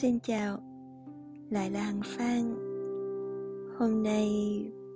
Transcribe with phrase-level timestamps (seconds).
[0.00, 0.58] Xin chào,
[1.50, 2.42] lại là Hằng Phan.
[3.78, 4.30] Hôm nay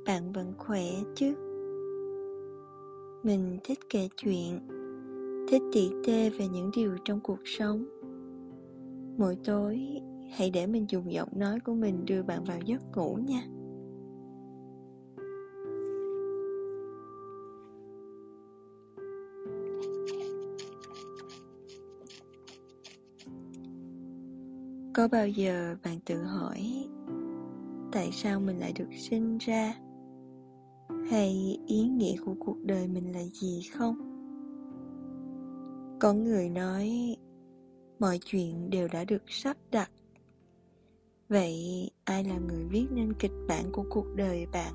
[0.06, 1.34] bạn vẫn khỏe chứ?
[3.22, 4.60] Mình thích kể chuyện
[5.48, 7.84] Thích tỉ tê về những điều trong cuộc sống.
[9.18, 10.00] Mỗi tối
[10.32, 13.42] hãy để mình dùng giọng nói của mình đưa bạn vào giấc ngủ nha.
[24.94, 26.88] Có bao giờ bạn tự hỏi
[27.92, 29.74] tại sao mình lại được sinh ra?
[31.10, 33.96] Hay ý nghĩa của cuộc đời mình là gì không?
[36.00, 37.16] Có người nói
[37.98, 39.90] mọi chuyện đều đã được sắp đặt.
[41.28, 44.74] Vậy ai là người viết nên kịch bản của cuộc đời bạn?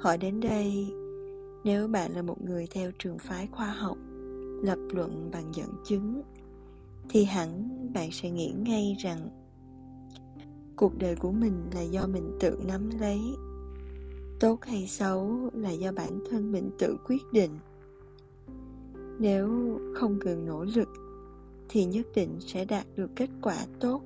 [0.00, 0.86] Hỏi đến đây,
[1.64, 3.98] nếu bạn là một người theo trường phái khoa học,
[4.62, 6.22] lập luận bằng dẫn chứng
[7.12, 9.28] thì hẳn bạn sẽ nghĩ ngay rằng
[10.76, 13.20] cuộc đời của mình là do mình tự nắm lấy.
[14.40, 17.50] Tốt hay xấu là do bản thân mình tự quyết định.
[19.18, 19.48] Nếu
[19.94, 20.88] không cần nỗ lực,
[21.68, 24.02] thì nhất định sẽ đạt được kết quả tốt.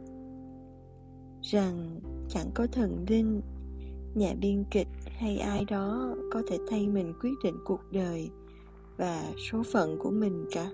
[1.42, 3.40] Rằng chẳng có thần linh,
[4.14, 8.30] nhà biên kịch hay ai đó có thể thay mình quyết định cuộc đời
[8.96, 10.70] và số phận của mình cả.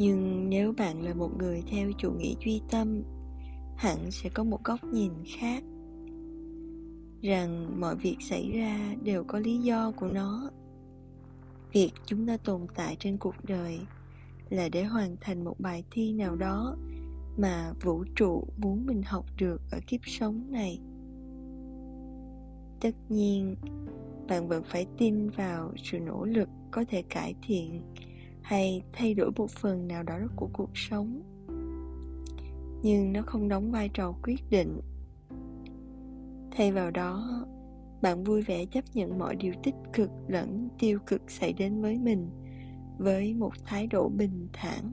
[0.00, 3.02] Nhưng nếu bạn là một người theo chủ nghĩa duy tâm,
[3.76, 5.62] hẳn sẽ có một góc nhìn khác.
[7.22, 10.50] Rằng mọi việc xảy ra đều có lý do của nó.
[11.72, 13.80] Việc chúng ta tồn tại trên cuộc đời
[14.50, 16.76] là để hoàn thành một bài thi nào đó
[17.38, 20.80] mà vũ trụ muốn mình học được ở kiếp sống này.
[22.80, 23.56] Tất nhiên,
[24.28, 27.82] bạn vẫn phải tin vào sự nỗ lực có thể cải thiện
[28.50, 31.22] hay thay đổi một phần nào đó của cuộc sống.
[32.82, 34.80] Nhưng nó không đóng vai trò quyết định.
[36.50, 37.44] Thay vào đó,
[38.02, 41.98] bạn vui vẻ chấp nhận mọi điều tích cực lẫn tiêu cực xảy đến với
[41.98, 42.30] mình
[42.98, 44.92] với một thái độ bình thản.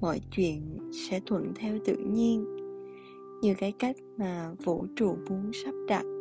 [0.00, 2.44] Mọi chuyện sẽ thuận theo tự nhiên,
[3.42, 6.15] như cái cách mà vũ trụ muốn sắp đặt.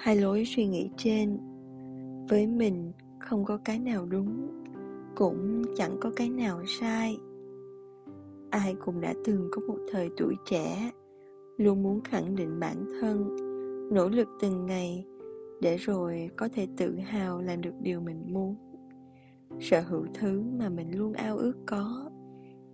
[0.00, 1.38] Hai lối suy nghĩ trên.
[2.28, 4.48] Với mình, không có cái nào đúng,
[5.16, 7.18] cũng chẳng có cái nào sai.
[8.50, 10.90] Ai cũng đã từng có một thời tuổi trẻ,
[11.56, 13.36] luôn muốn khẳng định bản thân,
[13.92, 15.04] nỗ lực từng ngày
[15.60, 18.56] để rồi có thể tự hào làm được điều mình muốn.
[19.60, 22.10] Sở hữu thứ mà mình luôn ao ước có,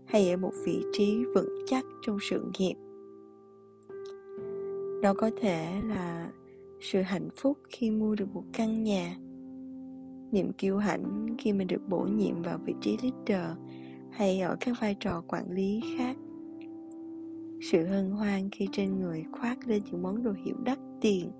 [0.05, 2.75] hay ở một vị trí vững chắc trong sự nghiệp.
[5.03, 6.26] Đó có thể là
[6.81, 9.17] sự hạnh phúc khi mua được một căn nhà.
[10.33, 13.59] Niềm kiêu hãnh khi mình được bổ nhiệm vào vị trí leader
[14.11, 16.17] hay ở các vai trò quản lý khác.
[17.71, 21.31] Sự hân hoan khi trên người khoác lên những món đồ hiệu đắt tiền.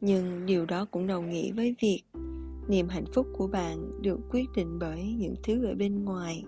[0.00, 2.02] Nhưng điều đó cũng đồng nghĩa với việc
[2.68, 6.44] niềm hạnh phúc của bạn được quyết định bởi những thứ ở bên ngoài.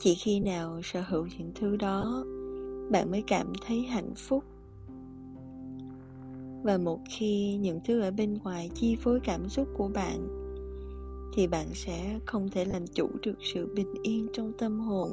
[0.00, 2.24] Chỉ khi nào sở hữu những thứ đó
[2.90, 4.44] bạn mới cảm thấy hạnh phúc.
[6.62, 10.28] Và một khi những thứ ở bên ngoài chi phối cảm xúc của bạn,
[11.34, 15.10] thì bạn sẽ không thể làm chủ được sự bình yên trong tâm hồn.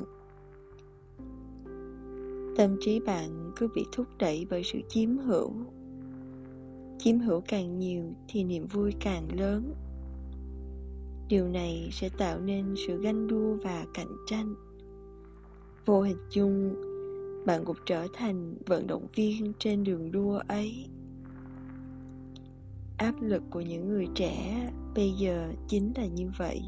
[2.57, 5.51] Tâm trí bạn cứ bị thúc đẩy bởi sự chiếm hữu.
[6.99, 9.73] Chiếm hữu càng nhiều thì niềm vui càng lớn.
[11.29, 14.55] Điều này sẽ tạo nên sự ganh đua và cạnh tranh.
[15.85, 16.75] Vô hình chung
[17.45, 20.85] bạn cũng trở thành vận động viên trên đường đua ấy.
[22.97, 26.61] Áp lực của những người trẻ bây giờ chính là như vậy.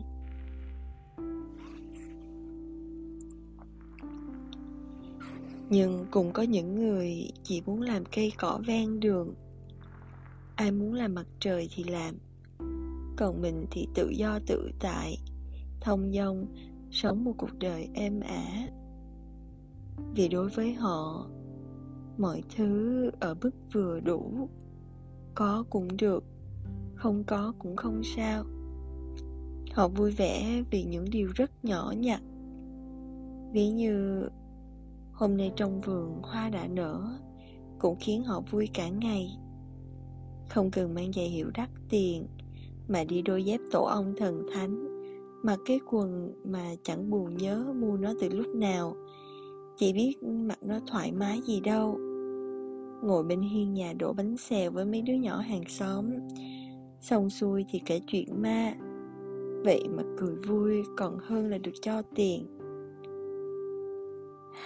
[5.70, 9.34] Nhưng cũng có những người chỉ muốn làm cây cỏ ven đường.
[10.56, 12.16] Ai muốn làm mặt trời thì làm,
[13.18, 15.18] còn mình thì tự do tự tại,
[15.82, 16.46] thông dong,
[16.92, 18.68] sống một cuộc đời êm ả
[20.16, 21.28] vì đối với họ,
[22.18, 24.50] mọi thứ ở mức vừa đủ,
[25.36, 26.24] có cũng được,
[26.96, 28.44] không có cũng không sao.
[29.74, 32.22] Họ vui vẻ vì những điều rất nhỏ nhặt.
[33.52, 34.28] Ví như,
[35.14, 37.20] hôm nay trong vườn hoa đã nở,
[37.80, 39.38] cũng khiến họ vui cả ngày.
[40.50, 42.28] Không cần mang giày hiệu đắt tiền
[42.88, 44.88] mà đi đôi dép tổ ong thần thánh,
[45.44, 48.96] mặc cái quần mà chẳng buồn nhớ mua nó từ lúc nào.
[49.80, 51.98] Chỉ biết mặt nó thoải mái gì đâu.
[53.04, 56.06] Ngồi bên hiên nhà đổ bánh xèo với mấy đứa nhỏ hàng xóm.
[57.02, 58.74] Xong xuôi thì kể chuyện ma.
[59.66, 62.46] Vậy mà cười vui còn hơn là được cho tiền.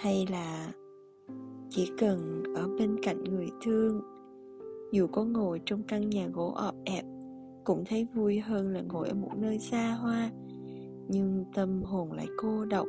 [0.00, 0.72] Hay là
[1.70, 4.00] chỉ cần ở bên cạnh người thương.
[4.92, 7.04] Dù có ngồi trong căn nhà gỗ ọp ẹp,
[7.64, 10.30] Cũng thấy vui hơn là ngồi ở một nơi xa hoa.
[11.08, 12.86] Nhưng tâm hồn lại cô độc.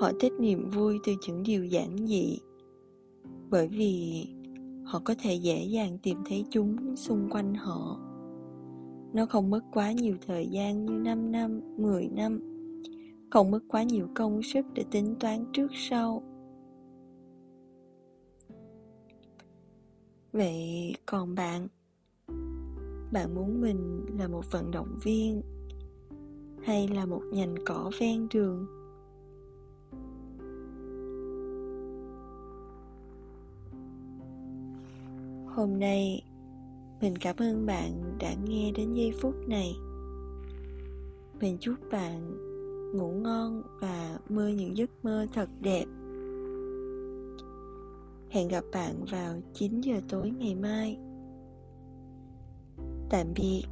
[0.00, 2.38] Họ thích niềm vui từ những điều giản dị
[3.50, 4.26] Bởi vì
[4.84, 8.00] họ có thể dễ dàng tìm thấy chúng xung quanh họ
[9.12, 12.40] Nó không mất quá nhiều thời gian như 5 năm, 10 năm
[13.30, 16.22] Không mất quá nhiều công sức để tính toán trước sau
[20.32, 21.68] Vậy còn bạn?
[23.12, 25.42] Bạn muốn mình là một vận động viên
[26.62, 28.83] Hay là một nhành cỏ ven đường?
[35.56, 36.22] Hôm nay,
[37.00, 39.76] mình cảm ơn bạn đã nghe đến giây phút này.
[41.40, 42.36] Mình chúc bạn
[42.96, 45.84] ngủ ngon và mơ những giấc mơ thật đẹp.
[48.30, 50.98] Hẹn gặp bạn vào 9 giờ tối ngày mai.
[53.10, 53.62] Tạm biệt.